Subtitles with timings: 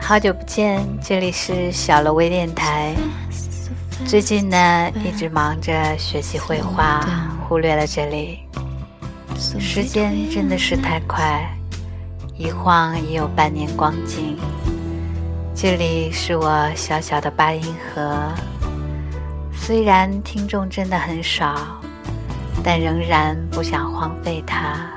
[0.00, 2.94] 好久不见，这里是小楼微电台。
[4.06, 7.00] 最近呢，一直忙着学习绘画，
[7.46, 8.40] 忽略了这里。
[9.36, 11.46] 时间真的是太快，
[12.38, 14.38] 一晃已有半年光景。
[15.56, 17.62] 这里是我小小的八音
[17.94, 18.28] 盒，
[19.54, 21.54] 虽然听众真的很少，
[22.62, 24.90] 但仍然不想荒废它。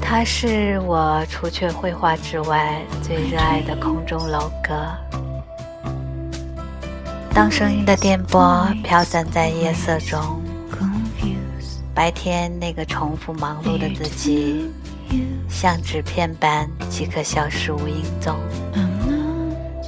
[0.00, 4.74] 它是我除却绘画之外最热爱的空中楼阁。
[7.32, 10.42] 当声音的电波飘散在夜色中，
[11.98, 14.70] 白天那个重复忙碌的自己，
[15.48, 18.36] 像纸片般即刻消失无影踪。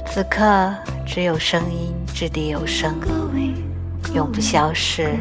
[0.05, 0.75] 此刻
[1.07, 2.93] 只有声音掷地有声，
[4.13, 5.15] 永不消逝，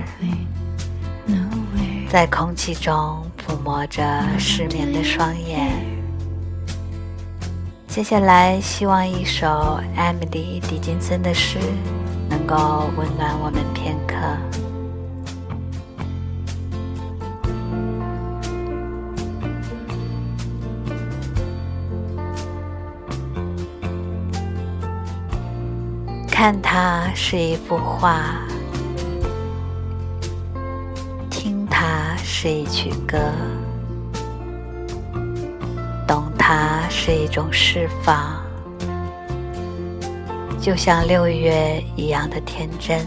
[2.11, 3.25] 在空气中。
[3.47, 4.03] 抚摸着
[4.37, 5.71] 失眠的双眼。
[7.87, 11.59] 接下来，希望一首艾米丽·狄金森的诗
[12.29, 14.17] 能够温暖我们片刻。
[26.43, 28.23] 看它是一幅画。
[31.29, 33.19] 听它是一曲歌，
[36.09, 38.43] 懂它是一种释放，
[40.59, 43.05] 就像六月一样的天真；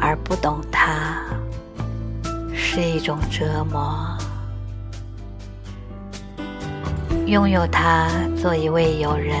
[0.00, 1.20] 而不懂它，
[2.54, 4.16] 是一种折磨。
[7.26, 8.08] 拥有它，
[8.40, 9.40] 做一位友人，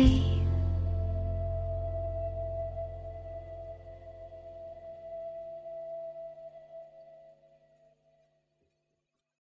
[0.00, 0.29] day.